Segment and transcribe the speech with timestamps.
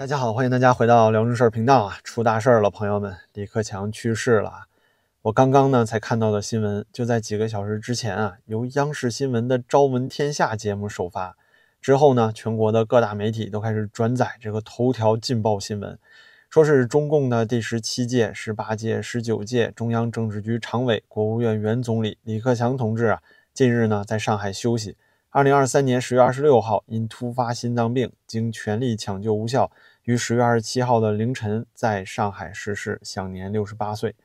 [0.00, 1.98] 大家好，欢迎大家回到聊正事儿频道啊！
[2.02, 4.64] 出大事儿了，朋友们，李克强去世了。
[5.20, 11.36] 我刚刚呢才看到的新闻，就在几个小时之前啊，由央视新闻的《朝闻天下》节目首发
[11.82, 15.98] 之后呢，全国的各大媒体都开始转载这个头条劲爆新闻，
[16.48, 23.20] 说是中共的第十七届、十八届、十九届中央政治局常委、国务院原总理李克强同志啊，
[23.52, 24.96] 近日呢在上海休息。
[25.32, 29.70] 二零二三年十月二十六号，因突发心脏病，经全力抢救无效，
[30.02, 34.16] 于十月二十七号的凌晨在上海逝世，享年六十八岁。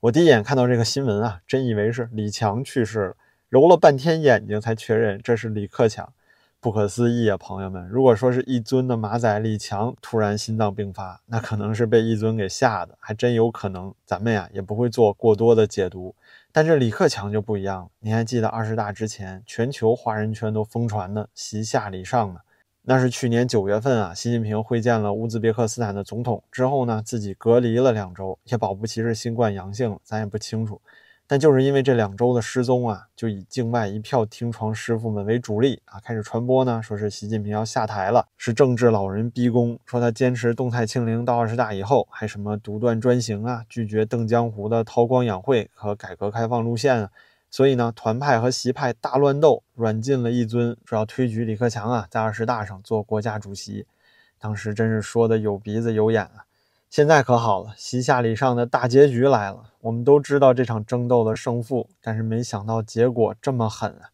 [0.00, 3.16] 我第一眼看到这个新闻啊，真以为是李强去世了，
[3.48, 6.12] 揉了半天眼睛才确认这是李克强，
[6.58, 7.88] 不可思议啊，朋友们！
[7.88, 13.94] 如果说是一尊的马仔李强突然心脏病发，那可能是被一尊给吓的，还真有可能。
[14.04, 16.16] 咱们呀也不会做过多的解读。
[16.52, 17.88] 但这李克强就不一样了。
[18.00, 22.40] 你还记得二十大之前，全球华人圈都疯传的“习下李上”呢？
[22.82, 30.80] 那是去年九月份啊，习近平会见了乌兹别克斯坦的总统之后呢，自己隔离了两周，也保不齐是新冠阳性了，咱也不清楚。
[31.30, 47.10] 但就是因为这两周的失踪啊，就以境外一票听床师傅们为主力啊，开始传播呢，说是习近平要下台了，是政治老人逼宫，说他坚持动态清零到二十大以后，还什么独断专行啊，拒绝邓江湖的韬光养晦和改革开放路线啊，
[47.50, 53.84] 所以呢，团派和习派大乱斗，软禁了一尊，说要推举李克强啊，在二十大上做国家主席，
[54.38, 56.47] 当时真是说的有鼻子有眼啊。
[56.90, 59.74] 现在可好了，西下礼上的大结局来了。
[59.80, 64.08] 我们都知道这场争斗的胜负，但是没想到结果这么狠啊！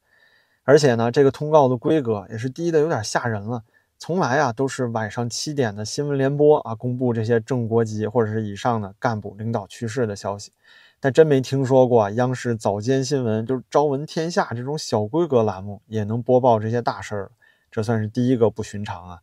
[0.64, 3.62] 而且呢，这个通告的规格也是低的有点吓人了。
[3.96, 10.50] 从来啊都是晚上七点的新闻联播啊，公布这些正国级或者是以上的干部领导去世的消息，
[10.98, 17.30] 但真没听说过央视早间新闻就是《朝闻天下》这种小规格栏目也能播报这些大事儿，
[17.70, 19.20] 这算是第一个不寻常啊！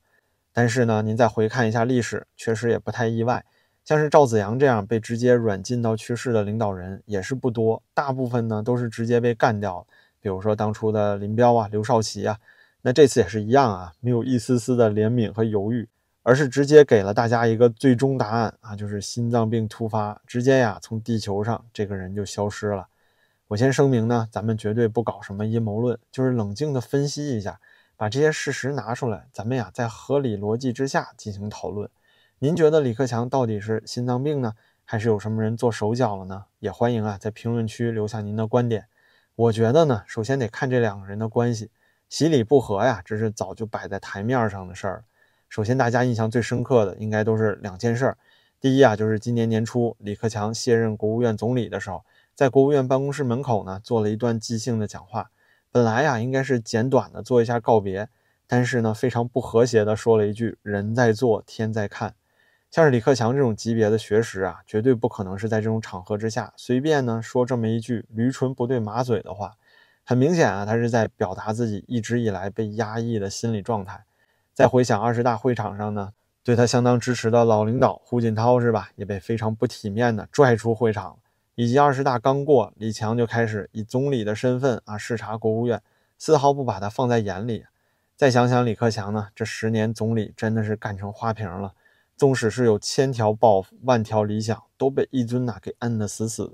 [0.54, 3.44] 但是呢，您再回看一下历史，确实也不太意外。
[3.84, 9.86] 像是赵子阳这样被直接软禁到去世的领导人也是不多，大部分呢都是直接被干掉了。
[10.20, 12.38] 比如说当初的林彪啊、刘少奇啊，
[12.84, 15.90] 那这次也是一样啊，没有一丝丝的怜悯和犹豫，
[16.22, 22.88] 而是直接给了大家一个最终答案啊，就是心脏病突发，直接呀从地球上这个人就消失了。
[23.48, 27.60] 我先声明呢，咱们绝对不搞什么阴谋论，就是冷静的分析一下。
[28.02, 31.88] 把这些事实拿出来，咱们呀在合理逻辑之下进行讨论。
[32.40, 34.54] 您觉得李克强到底是心脏病呢，
[34.84, 36.46] 还是有什么人做手脚了呢？
[36.58, 38.88] 也欢迎啊在评论区留下您的观点。
[39.36, 41.70] 我觉得呢，首先得看这两个人的关系，
[42.10, 45.04] 喜礼不和呀，这是早就摆在台面上的事儿。
[45.48, 48.18] 首先，大家印象最深刻的应该都是两件事儿。
[48.60, 55.30] 第一啊，就是今年年初李克强卸任国务院总理的时候，在国务院办公室门口呢做了一段即兴的讲话。
[55.74, 58.10] 本来呀，应该是简短的做一下告别，
[58.46, 62.14] 但是呢，非常不和谐的说了一句“人在做，天在看”。
[62.70, 69.54] 像是李克强这种级别的学识啊，绝对不可能是在这种场合之下随便呢说这么一句驴唇不对马嘴的话。
[70.04, 74.04] 很明显啊，他是在表达自己一直以来被压抑的心理状态。
[74.54, 76.12] 再回想二十大会场上呢，
[76.44, 81.18] 对他相当支持的老领导胡锦涛是吧，也被非常不体面的拽出会场。
[81.62, 85.80] 以及二十大刚过，李强就开始以总理的身份啊视察国务院，
[86.18, 87.66] 丝毫不把他放在眼里。
[88.18, 91.74] 再想想李克强呢，这十年总理真的是干成花瓶了。
[92.18, 96.54] 纵使是有千条抱负、万条理想，都被一尊呐给摁得死死的。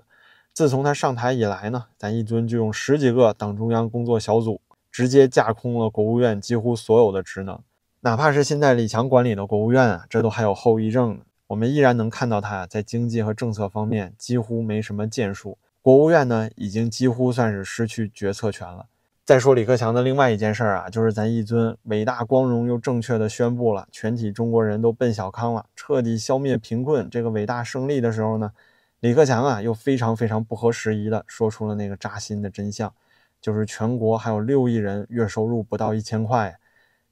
[0.51, 4.59] 自从他上台以来呢，咱一尊就用十几个党中央工作小组
[4.91, 7.57] 直接架空了国务院几乎所有的职能。
[8.01, 11.21] 哪怕是现在李强管理的国务院啊，这都还有后遗症呢。
[11.47, 18.87] 我们依然能看到他在经济和政策方面几乎没什么建树，国务院呢已经几乎算是失去决策权了。
[19.23, 28.51] 再说李克强的另外一件事儿啊，就是咱一尊伟大、光荣又正确的宣布了全体中国人都奔小康了，彻底消灭贫困这个伟大胜利的时候呢，
[28.99, 32.93] 李克强啊又非常非常不合时宜的说出了那个扎心的真相，
[33.41, 36.57] 就是全国还有六亿人月收入不到一千块，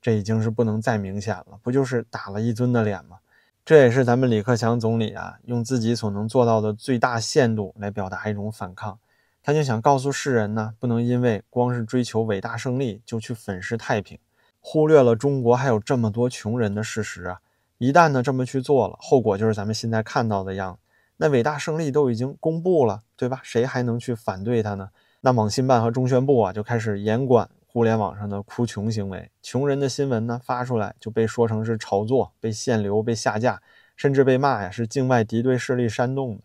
[0.02, 3.17] 这已经是不能再明显了，不就是打了一尊的脸吗？
[3.66, 9.00] 这也是咱们李克强总理啊，用自己所能做到的最大限度来表达一种反抗。
[9.41, 14.20] 他就想告诉世人呢，不能因为光是追求伟大胜利就去粉饰太平，
[14.62, 17.40] 忽略了中国还有这么多穷人的事实啊。
[17.79, 20.78] 一旦呢这么去做了，后果就是咱们现在看到的样。
[21.17, 23.40] 那伟大胜利都已经公布了，对吧？
[23.41, 24.90] 谁还能去反对他呢？
[25.22, 27.50] 那网信办和中宣部啊就开始严管。
[27.75, 33.61] 互联网上的哭穷行为，穷人的新闻呢发出来就被说成是炒作，被限流、被下架，
[33.97, 36.41] 甚至被骂呀是境外敌对势力煽动的。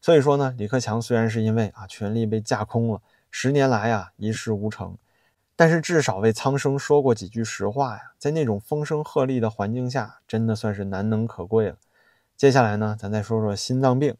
[0.00, 4.96] 所以说呢，李克强虽然是因为啊权力被架空了，十年来啊一事无成，
[5.56, 11.76] 但是至少为苍生说过几句实话呀，在那种风声鹤唳的环境下，真的算是难能可贵了。
[12.36, 14.14] 接下来呢，咱再说说心脏病。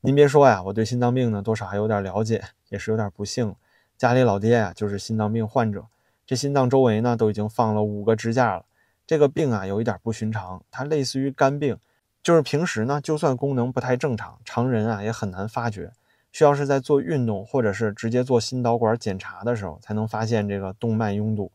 [0.00, 3.54] 您别说呀，我对心脏病呢多少还有点了解，也是有点不幸。
[3.96, 5.84] 家里老爹呀就是心脏病患者，
[6.30, 8.64] 这心脏周围呢都已经放了五个支架了。
[9.04, 11.76] 这个病啊有一点不寻常，它类似于肝病，
[12.22, 15.90] 就是平时呢就算功能不太正常，常人啊也很难发觉，
[16.30, 21.50] 需要是在做运动或者是直接做心导管检查的时候才能发现这个动脉拥堵。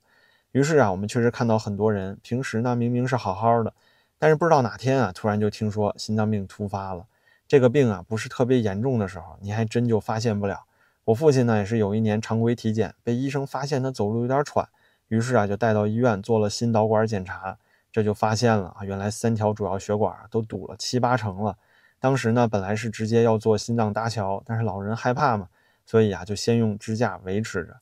[0.51, 3.73] 于是啊，我们确实看到很多人平时呢明明是好好的，
[4.19, 7.05] 但是不知道哪天啊突然就听说心脏病突发了。
[7.47, 10.65] 这个病啊不是特别严重的时候，你还真就发现不了。
[11.05, 14.67] 我父亲呢也是有一年常规体检，被医生发现他走路有点喘。
[15.07, 17.57] 于是啊，就带到医院做了心导管检查，
[17.91, 21.57] 这就发现了啊，原来三条主要血管都堵了七八成了。
[21.99, 25.47] 当时呢，本来是直接要做心脏搭桥，但是老人害怕嘛，
[25.85, 27.77] 所以啊，就先用支架维持着。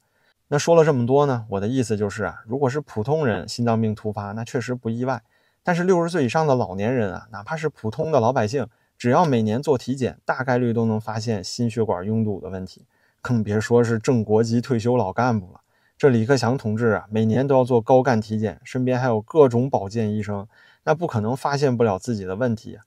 [0.50, 5.24] 那说了这么多呢，我的意思就是啊，如果是普通人心脏病突发，那确实不意外。
[5.64, 8.68] 但是六十岁以上的老年人啊，哪怕是普通的老百姓，
[8.98, 12.86] 只要每年做体检，大概率都能发现心血管拥堵的问题，
[13.24, 15.62] 更别说是正国级退休老干部了。
[15.98, 20.46] 这李克强同志啊，每年都要做高干体检，身边还有各种保健医生，
[20.84, 22.78] 那不可能发现不了自己的问题。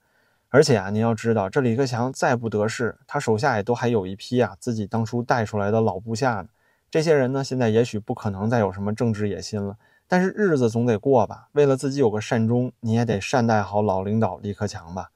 [0.50, 6.48] 而且啊，您要知道，这李克强再不得势，他手下也都还有一批啊自己当初带出来的老部下呢。
[6.90, 11.48] 这些人呢，现在也许不可能再有什么政治野心了，但是日子总得过吧？
[11.52, 15.10] 为了自己有个善终，你也得善待好老领导李克强吧。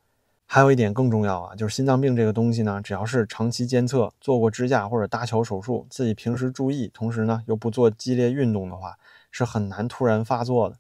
[0.53, 8.99] 还有一点更重要啊，就是心脏病这个东西呢，只要是长期监测、做过支架或者搭桥手术，自己平时注意，同时呢又不做激烈运动的话，
[9.31, 10.77] 是很难突然发作的。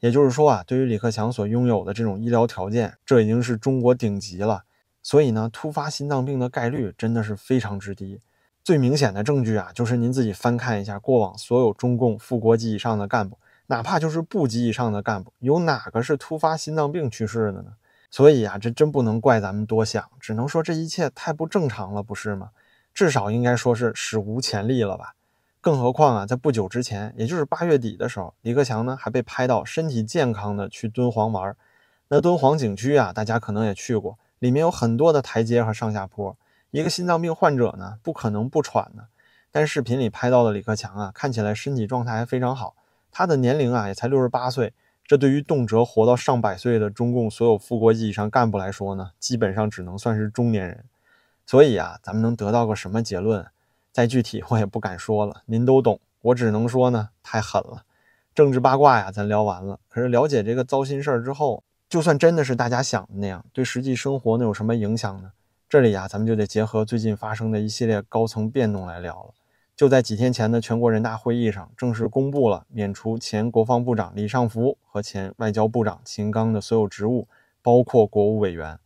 [0.00, 4.64] 也就是说啊，对于李克强所拥有的这种医疗条件，这已经是中国顶级了。
[5.02, 8.20] 所以呢，突发心脏病的概率真的是非常之低。
[8.62, 13.38] 最明显的证据啊，就是您自己翻看一下过往所有中共副国级以上的干部，
[13.68, 17.72] 哪怕就是部级以上的干部，有哪个是突发心脏病去世的呢？
[18.14, 22.50] 所以啊，这真不能怪咱们多想，只能说这一切太不正常了，不是吗？
[22.94, 25.16] 至少应该说是史无前例了吧。
[25.60, 31.56] 更何况啊，在不久之前，也就是八月底的时候，李克强呢还被拍到身体健康的去敦煌玩。
[32.06, 36.36] 那敦煌景区啊，大家可能也去过，里面有很多的台阶和上下坡。
[36.70, 39.08] 一个心脏病患者呢，不可能不喘的。
[39.50, 42.76] 但视频里拍到的李克强啊，看起来身体状态还非常好，
[43.10, 44.72] 他的年龄啊也才六十八岁。
[45.06, 50.84] 这对于动辄活到上百岁的中共所有副国级以上干部来说呢，基本上只能算是中年人。
[51.46, 53.46] 所以啊，咱们能得到个什么结论？
[53.92, 56.00] 再具体我也不敢说了，您都懂。
[56.22, 57.84] 我只能说呢，太狠了。
[58.34, 59.78] 政治八卦呀，咱聊完了。
[59.88, 65.32] 可是了解这个糟心事儿之后，就算真的是大家想的那样，对实际生活能有什么影响呢？
[65.68, 69.34] 这里呀，咱们就得结合最近发生的一系列高层变动来聊了。
[69.76, 77.26] 就在几天前的全国人大会议上，正式公布了免除前国防部长李尚福和前外交部长秦刚的所有职务，
[77.60, 78.78] 包括国务委员。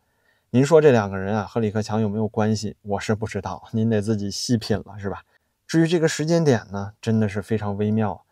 [0.50, 2.75] 您说这两个人啊和李克强有没有关系？
[2.81, 5.25] 我是不知道，您得自己细品了，是吧？
[5.67, 8.25] 至于这个时间点呢，真的是非常微妙。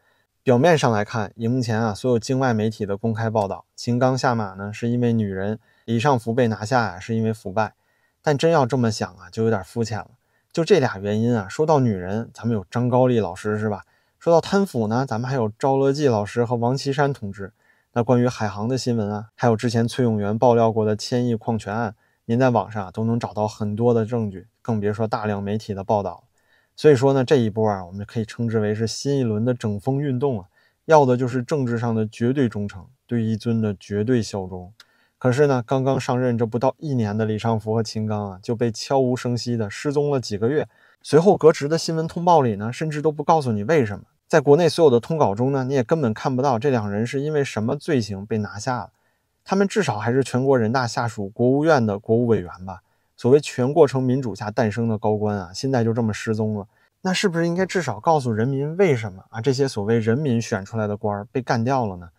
[0.43, 7.75] 表面上来看，荧幕前啊所有境外媒体的公开报道，秦刚下马呢是因为女人，李尚福被拿下呀是因为腐败。
[8.23, 10.13] 但真要这么想啊，就有点肤浅了。
[10.57, 13.83] 就这俩原因啊，说到女人，咱们有张高丽老师是吧？
[14.19, 17.53] 说到贪腐呢，咱们还有赵乐际老师和王岐山同志。
[17.93, 21.95] 那关于海航的新闻啊，还有之前崔永元爆料过的千亿矿权案，
[22.25, 26.25] 您在网上都能找到很多的证据，更别说大量媒体的报道。
[26.75, 30.47] 所以说呢，这一波啊，我们可以称之为是新一轮的整风运动啊，
[30.87, 34.73] 要的就是政治上的绝对忠诚，对一尊的绝对效忠。
[35.27, 40.69] 可是呢，刚刚上任这不到一年的李尚福和秦刚啊，就被悄无声息的失踪了几个月。
[41.03, 44.05] 随后革职的新闻通报里呢，甚至都不告诉你为什么。
[44.29, 48.91] 在国内所有的通稿中呢，你也根本看不到这两人是因为什么罪行被拿下了。
[49.45, 52.83] 他们至少还是全国人大下属国务院的国务委员吧？
[53.17, 56.69] 所谓全过程民主下诞生的高官啊，现在就这么失踪了。
[57.01, 59.41] 那是不是应该至少告诉人民为什么啊？
[59.41, 62.11] 这些所谓人民选出来的官儿被干掉了呢？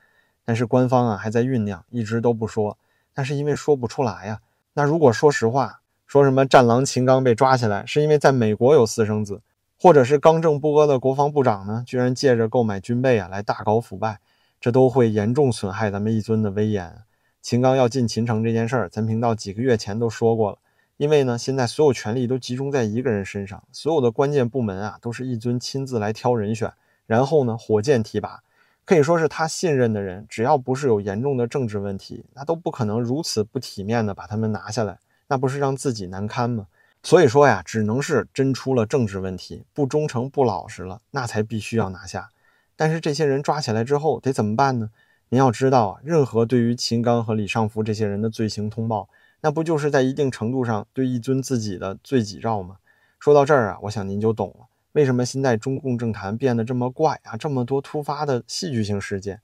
[0.43, 2.77] 但是官方啊还在酝酿，一直都不说。
[3.17, 4.39] 那是因为说不出来呀。
[4.73, 9.41] 那如果说实话，说什么战狼秦刚被抓起来，是因为在美国有私生子，
[9.81, 14.19] 或者是刚正不阿的国防部长呢，居然借着购买军备啊来大搞腐败，
[14.61, 17.01] 这都会严重损害咱们一尊的威严。
[17.41, 20.59] 秦刚要进秦城这件事儿，咱频道几个月前都说过了。
[20.97, 26.71] 因为呢，现在所有权力都集中在一个人身上，所有的关键部门啊，都是一尊亲自来挑人选，
[27.05, 28.41] 然后呢，火箭提拔。
[28.87, 36.67] 可以说是他信任的人，只要不是有严重的政治问题，那都不可能如此不体面的把他们拿下来，那不是让自己难堪吗？
[37.03, 42.29] 所以说呀，只能是真出了政治问题，不忠诚不老实了，那才必须要拿下。
[42.77, 44.89] 但是这些人抓起来之后得怎么办呢？
[45.27, 49.09] 您要知道啊，任何对于秦刚和李尚福这些人的罪行通报，
[49.41, 52.77] 那不就是在一定程度上对一尊自己的罪己诏吗？
[53.19, 59.41] 说到这儿啊，我想您就懂了，为什么现在中共政坛变得这么怪啊，这么多突发的戏剧性事件。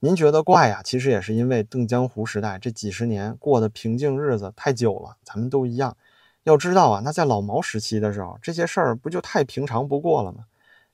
[0.00, 0.82] 您觉得怪呀？
[0.84, 5.96] 其实也是因为邓江湖时代这几十年过的平静日子太久了，咱们都一样。
[6.44, 10.44] 要知道啊，那在老毛时期的时候，这些事儿不就太平常不过了吗？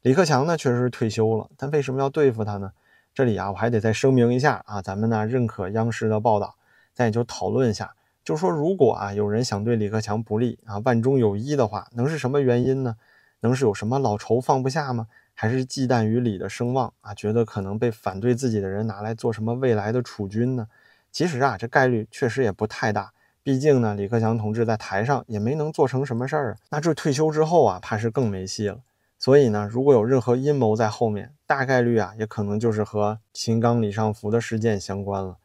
[0.02, 2.72] 李克强呢，确实是退休了，但为什么要对付他呢？
[3.12, 6.54] 这里啊，我还得再声明一下啊，咱们呢认可央视的报道，
[6.94, 7.94] 咱也就讨论一下，
[8.24, 12.96] 就说如果啊有人想对李克强不利啊，万中有一的话，能是什么原因呢？
[13.42, 15.06] 能是有什么老仇放不下吗？
[15.34, 20.66] 还是忌惮于李的声望啊，觉得可能被反对自己的人拿来做什么未来的储君呢？
[21.10, 23.12] 其实啊，这概率确实也不太大。
[23.42, 28.80] 毕竟呢，李克强同志在台上也没能做成什么事儿，那这退休之后啊，怕是更没戏了。
[29.18, 35.38] 所以呢，如果有任何阴谋在后面，大概率啊，也可能就是和秦刚、李尚福的事件相关了。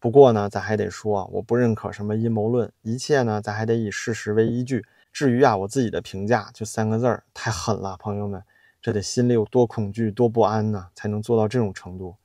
[0.00, 4.84] 不过呢，咱还得说啊，我不认可什么阴谋论，一切呢，咱还得以事实为依据。
[5.14, 8.42] 至于啊，我自己的评价就三个字儿：太狠了，朋友们。
[8.82, 12.16] 这得心里有多恐惧、多不安呢，才能做到这种程度？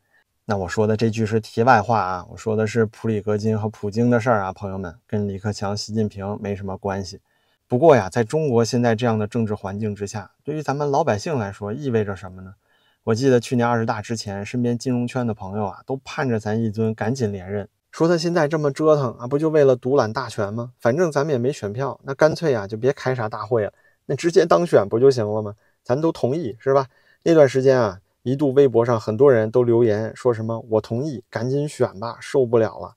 [0.46, 7.22] 那我说的这句是题外话啊，我说的是普里戈金和普京的事儿啊，朋友们，跟李克强、习近平没什么关系。
[7.68, 12.56] 不过呀，在中国现在这样的政治环境之下，对于咱们老百姓来说，意味着什么呢？
[13.04, 20.72] 我记得去年二十大之前，身边金融圈的朋友啊，都盼着咱一尊赶紧连任，说他现在这么折腾啊，不就为了独揽大权吗？
[20.80, 23.74] 反正咱们也没选票，那干脆啊，就别开啥大会了，
[24.06, 25.56] 那直接当选不就行了吗？
[25.84, 26.88] 咱都同意是吧？
[27.24, 32.96] 那段时间啊，一度微博上很多人都留言说什么“我同意，赶紧选吧，受不了了”。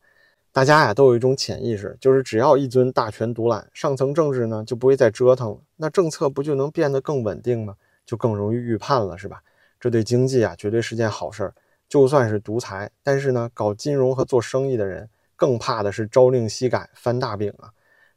[0.53, 7.75] 大家呀都有一种潜意识，就是只要一尊大权独揽，上层政治呢就不会再折腾了，那政策不就能变得更稳定吗？
[8.05, 9.43] 就更容易预判了，是吧？
[9.81, 11.55] 这对经济啊绝对是件好事儿。
[11.93, 17.69] 就算是独裁，但是呢，搞金融和做生意的人更怕的是朝令夕改、翻大饼啊。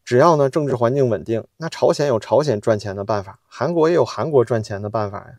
[0.05, 5.34] 只要呢政治环境稳定，那朝鲜有朝鲜赚钱的办法，韩国也有韩国赚钱的办法呀。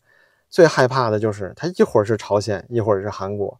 [0.50, 3.58] 最害怕的就是他一会儿是朝鲜，一会儿是韩国。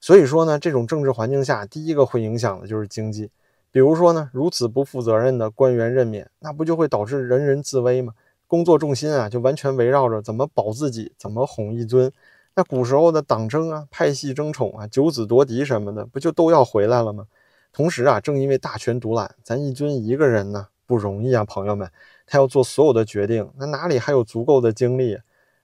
[0.00, 3.30] 所以说呢，这种政治环境下，第一个会影响的就是经济。
[3.70, 8.14] 比如说呢，如此不负责任的官员任免，那不就会导致人人自危吗？
[8.46, 12.10] 工作重心啊，就完全围绕着怎么保自己，怎么哄一尊。
[12.56, 17.26] 那古时候的党争啊、派系争宠啊、九子夺嫡什么的，不就都要回来了吗？
[17.72, 21.90] 同时啊，正因为大权独揽，咱一尊一个人呢不容易啊，朋友们，
[22.26, 25.18] 他要做所有的决定，那哪里还有足够的精力？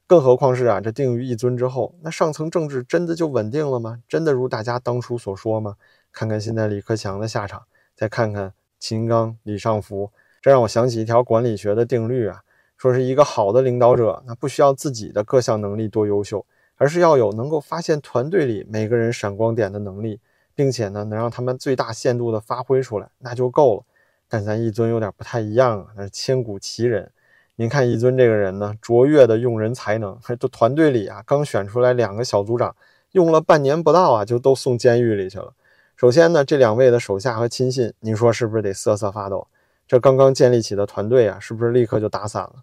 [0.08, 4.02] 更何况是啊，这定于一尊之后，那上层政治真的就稳定了吗？
[4.08, 5.76] 真的如大家当初所说吗？
[6.10, 7.62] 看看现在李克强的下场，
[7.94, 10.10] 再看看秦刚、李尚福，
[10.42, 12.42] 这让我想起一条管理学的定律啊，
[12.76, 16.44] 说是一个好的领导者，那不需要自己的各项能力多优秀，
[16.80, 20.18] 而是要有能够发现团队里每个人闪光点的能力。
[20.52, 23.82] 并且呢，能让他们最大限度的发挥出来，那就够了。
[24.28, 27.10] 但咱一尊有点不太一样啊，那是千古奇人。
[27.56, 32.76] 您看一尊这个人呢，卓越的用人才能，还都团队里啊，刚选出来两个小组长，
[33.12, 35.54] 用了半年不到啊，就都送监狱里去了。
[35.96, 39.46] 首先呢，这两位的手下和亲信，您说是不是得瑟瑟发抖？
[39.88, 42.56] 这刚刚建立起的团队啊，是不是立刻就打散了？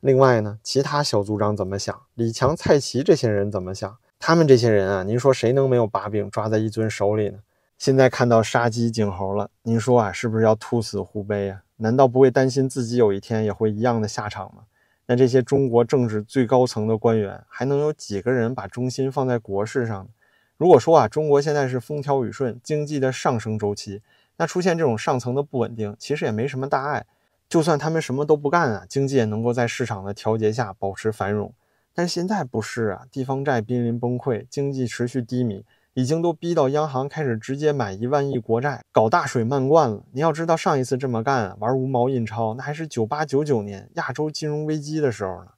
[0.00, 2.02] 另外呢，其他小组长怎么想？
[2.14, 3.98] 李强、蔡奇这些人怎么想？
[4.18, 7.38] 他们这些人啊，您说谁能没有把柄抓在一尊手里呢？
[7.76, 11.62] 现在看到杀鸡儆猴了，您说啊，是不是要兔死狐悲啊？
[11.76, 14.62] 难道不会担心自己有一天也会一样的下场吗？
[15.06, 20.08] 那这些中国政治最高层的官员，还能有几个人把中心放在国事上？
[20.56, 24.02] 如果说啊，中国现在是风调雨顺，经济的上升周期，
[24.36, 27.04] 那出现这种上层的不稳定，其实也没什么大碍。
[27.50, 31.52] 就算他们什么都不干啊，经济也能够在市场的调节下保持繁荣。
[31.92, 35.64] 但现在不是啊，地方债濒临崩溃，经济持续低迷，
[35.94, 40.04] 已经都逼到央行开始直接买一万亿国债，搞大水漫灌了。
[40.12, 45.48] 你要知道，上一次这么干玩无毛印钞，那还是九八九九年亚洲金融危机的时候呢。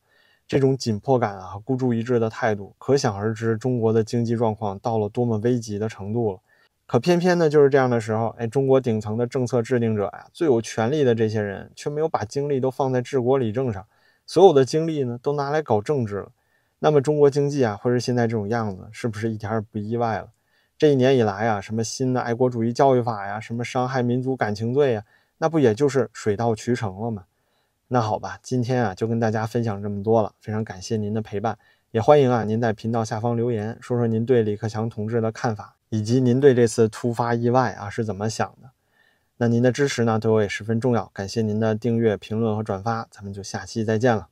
[0.48, 6.38] 这种紧迫感啊，孤注一掷的态度，可想而知，中国的经济状况到了多么危急的程度了。
[6.92, 13.86] 可偏偏呢，就是这样的时候，哎，中国顶层的政策制定者呀，最有权力的这些人，却没有把精力都放在治国理政上。
[14.26, 16.32] 所有的精力呢，都拿来搞政治了。
[16.80, 20.28] 那么中国经济啊，会是现在这种样子，是不是一点也不意外了？
[20.76, 25.02] 这一年以来啊，什么新的爱国主义教育法呀，什么伤害民族感情罪呀，
[25.38, 27.24] 那不也就是水到渠成了吗？
[27.88, 30.34] 那好吧，今天啊，就跟大家分享这么多了。
[30.42, 31.56] 非常感谢您的陪伴，
[31.92, 38.70] 也欢迎啊您在频道下方留言，说说您对李克强同志的看法，以及您对这次突发意外啊是怎么想的。
[39.36, 41.10] 那您的支持呢，对我也十分重要。
[41.12, 44.31] 感谢您的订阅、评论和转发，咱们就下期再见了。